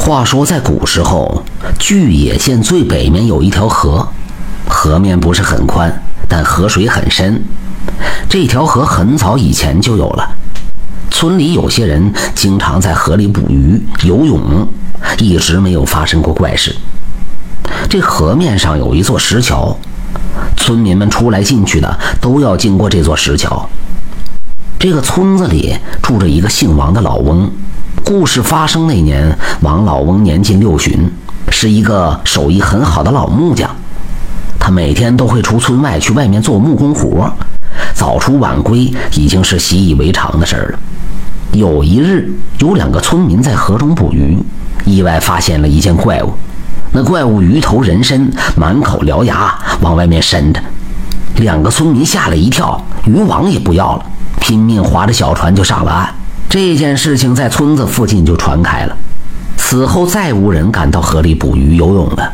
[0.00, 1.44] 话说，在古时候，
[1.78, 4.08] 巨野县最北面有一条河，
[4.66, 7.44] 河面不是很宽，但河水很深。
[8.26, 10.26] 这条河很早以前就有了，
[11.10, 14.66] 村里有些人经常在河里捕鱼、游泳，
[15.18, 16.74] 一直没有发生过怪事。
[17.90, 19.78] 这河面上有一座石桥，
[20.56, 23.68] 村民们出来进去的都要经过这座石桥。
[24.78, 27.50] 这个村子里住着一个姓王的老翁。
[28.04, 31.10] 故事发生那年，王老翁年近六旬，
[31.48, 33.70] 是一个手艺很好的老木匠。
[34.58, 37.32] 他每天都会出村外去外面做木工活，
[37.94, 40.78] 早出晚归已经是习以为常的事儿了。
[41.52, 44.36] 有一日，有两个村民在河中捕鱼，
[44.84, 46.32] 意外发现了一件怪物。
[46.92, 50.60] 那怪物鱼头人身，满口獠牙，往外面伸着。
[51.36, 54.04] 两个村民吓了一跳，渔网也不要了，
[54.40, 56.12] 拼命划着小船就上了岸。
[56.50, 58.96] 这件事情在村子附近就传开了，
[59.56, 62.32] 此后再无人敢到河里捕鱼游泳了。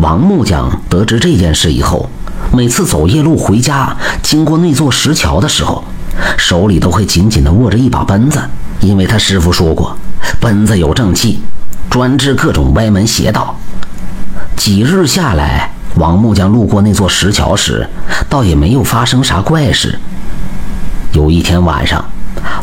[0.00, 2.10] 王木匠得知这件事以后，
[2.52, 5.82] 每次走夜路回家，经过那座石桥的时候，
[6.36, 8.38] 手里都会紧紧地握着一把奔子，
[8.80, 9.96] 因为他师傅说过，
[10.38, 11.40] 奔子有正气，
[11.88, 13.56] 专治各种歪门邪道。
[14.58, 17.88] 几日下来，王木匠路过那座石桥时，
[18.28, 19.98] 倒也没有发生啥怪事。
[21.12, 22.04] 有一天晚上。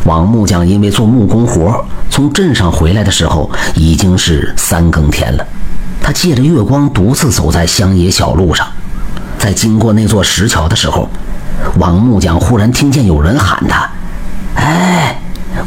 [0.04, 5.46] 王木匠因为做木工活，从镇上回来的时候已经是三更天了。
[6.02, 8.66] 他借着月光独自走在乡野小路上，
[9.38, 11.08] 在经过那座石桥的时候，
[11.78, 13.90] 王木匠忽然听见有人喊他
[14.54, 15.20] ：“哎，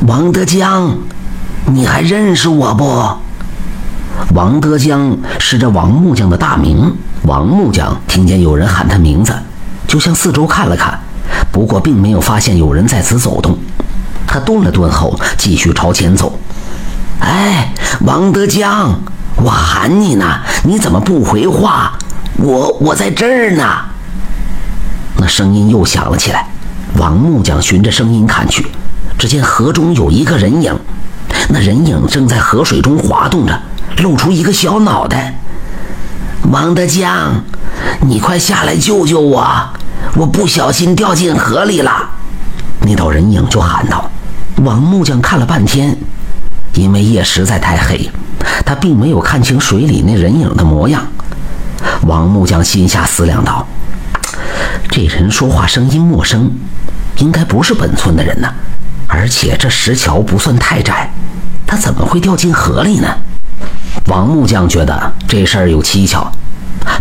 [0.07, 0.97] 王德江，
[1.66, 2.85] 你还认识我不？”
[4.33, 6.95] 王德江是这王木匠的大名。
[7.23, 9.33] 王木匠听见有人喊他名字，
[9.88, 10.97] 就向四周看了看，
[11.52, 13.57] 不过并没有发现有人在此走动。
[14.31, 16.39] 他顿了顿后，继续朝前走。
[17.19, 18.94] 哎，王德江，
[19.38, 21.94] 我喊你呢，你怎么不回话？
[22.38, 23.63] 我我在这儿呢。
[25.17, 26.45] 那声音又响了起来。
[26.95, 28.67] 王木匠循着声音看去，
[29.17, 30.78] 只见河中有一个人影，
[31.50, 33.59] 那人影正在河水中滑动着，
[33.97, 35.40] 露出一个小脑袋。
[36.51, 37.44] 王德江，
[38.01, 39.44] 你快下来救救我！
[40.16, 41.91] 我不小心掉进河里了。
[42.81, 44.09] 那道人影就喊道。
[44.57, 45.95] 王木匠看了半天，
[46.73, 48.09] 因为夜实在太黑，
[48.65, 51.07] 他并没有看清水里那人影的模样。
[52.03, 53.65] 王木匠心下思量道
[54.91, 56.51] ：“这人说话声音陌生，
[57.17, 58.53] 应该不是本村的人呢。
[59.07, 61.09] 而且这石桥不算太窄，
[61.66, 63.07] 他怎么会掉进河里呢？”
[64.07, 66.29] 王木匠觉得这事儿有蹊跷，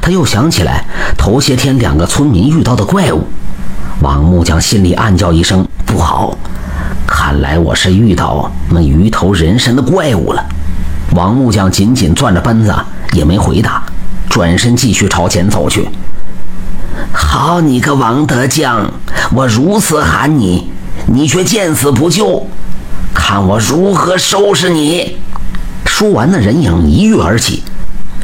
[0.00, 0.84] 他又想起来
[1.16, 3.26] 头些天两个村民遇到的怪物。
[4.00, 6.36] 王木匠心里暗叫一声：“不好！”
[7.10, 10.44] 看来我是遇到那鱼头人身的怪物了。
[11.16, 12.74] 王木匠紧紧攥着奔子，
[13.12, 13.82] 也没回答，
[14.28, 15.88] 转身继续朝前走去。
[17.10, 18.92] 好你个王德江，
[19.34, 20.70] 我如此喊你，
[21.06, 22.46] 你却见死不救，
[23.14, 25.16] 看我如何收拾你！
[25.86, 27.64] 说完，那人影一跃而起，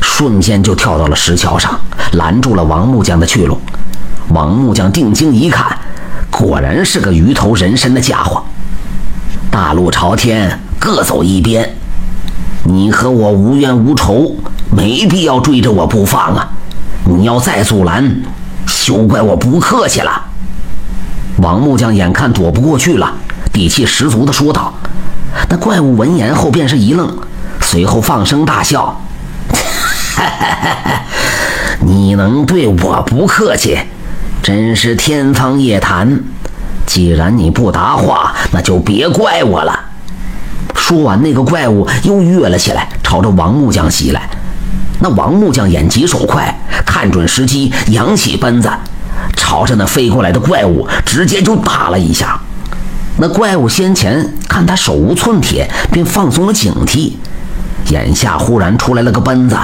[0.02, 1.80] 瞬间就跳到了石桥上，
[2.12, 3.58] 拦住了王木匠的去路。
[4.28, 5.76] 王木匠定睛一看，
[6.30, 8.44] 果然是个鱼头人身的家伙。
[9.54, 11.76] 大路朝天，各走一边。
[12.64, 14.34] 你和我无冤无仇，
[14.72, 16.50] 没必要追着我不放啊！
[17.04, 18.20] 你要再阻拦，
[18.66, 20.24] 休怪我不客气了。
[21.36, 23.14] 王木匠眼看躲不过去了，
[23.52, 24.74] 底气十足地说道。
[25.48, 27.16] 那怪物闻言后便是一愣，
[27.60, 29.00] 随后放声大笑
[31.78, 33.78] ：“你能对我不客气，
[34.42, 36.24] 真是天方夜谭。”
[36.94, 39.76] 既然你不答话，那就别怪我了。
[40.76, 44.30] 说完，那个怪物又跃了起来，朝着王木匠袭来。
[45.00, 46.56] 那王木匠眼疾手快，
[46.86, 48.70] 看准时机，扬起奔子，
[49.36, 52.40] 朝着那飞过来的怪物直接就打了一下。
[53.16, 57.14] 那怪物先前看他手无寸铁，便放松了警惕，
[57.90, 59.58] 眼下忽然出来了个奔子，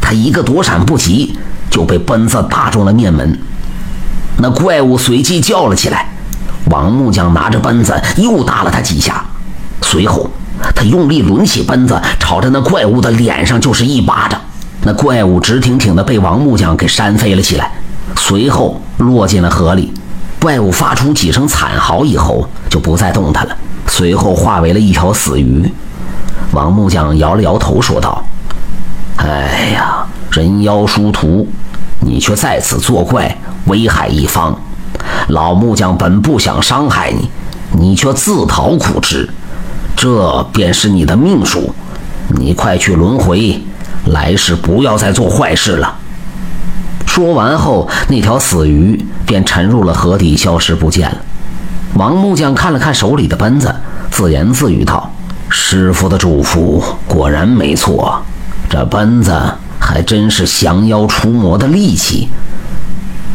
[0.00, 1.36] 他一个躲闪不及，
[1.68, 3.38] 就被奔子打中了面门。
[4.38, 6.08] 那怪物随即叫了起来。
[6.72, 9.22] 王木匠拿着奔子又打了他几下，
[9.82, 10.30] 随后
[10.74, 14.40] 他用力抡起奔子，朝着那怪物的脸上就是一巴掌。
[14.84, 17.70] 那怪物直挺挺的被王木匠给扇飞了起来，
[18.16, 19.92] 随后落进了河里。
[20.40, 23.54] 怪物发出几声惨嚎以后就不再动弹了，
[23.86, 25.70] 随后化为了一条死鱼。
[26.52, 28.24] 王木匠摇了摇头说道
[29.18, 31.46] ：“哎呀，人妖殊途，
[32.00, 33.36] 你却在此作怪，
[33.66, 34.58] 危害一方。”
[35.28, 37.30] 老木匠本不想伤害你，
[37.78, 39.28] 你却自讨苦吃，
[39.96, 41.74] 这便是你的命数。
[42.28, 43.62] 你快去轮回，
[44.06, 45.96] 来世不要再做坏事了。”
[47.06, 51.18] 说完后，那条死鱼便沉入了河底，消失不见了。
[51.94, 53.74] 王木匠看了看手里的奔子，
[54.10, 55.12] 自言自语道
[55.50, 58.22] ：“师傅的嘱咐果然没错，
[58.70, 59.38] 这奔子
[59.78, 62.30] 还真是降妖除魔的利器。”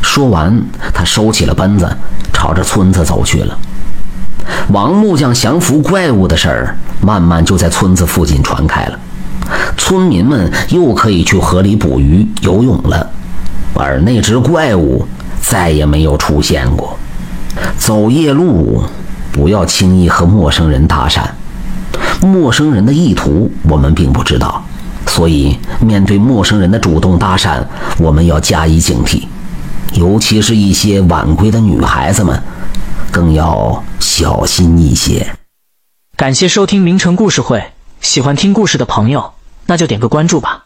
[0.01, 0.61] 说完，
[0.94, 1.89] 他收起了奔子，
[2.33, 3.57] 朝着村子走去了。
[4.69, 8.99] 王木匠降服怪物的事儿，慢慢就在村子附近传开了。
[9.77, 13.09] 村民们又可以去河里捕鱼、游泳了，
[13.73, 15.05] 而那只怪物
[15.41, 16.97] 再也没有出现过。
[17.77, 18.83] 走夜路，
[19.31, 21.21] 不要轻易和陌生人搭讪。
[22.21, 24.63] 陌生人的意图我们并不知道，
[25.05, 27.63] 所以面对陌生人的主动搭讪，
[27.99, 29.23] 我们要加以警惕。
[29.97, 32.39] 尤其是一些晚归的女孩子们，
[33.11, 35.27] 更要小心一些。
[36.15, 39.33] 感谢收听名城故事会，喜欢听故事的朋友，
[39.65, 40.56] 那就点个关注吧。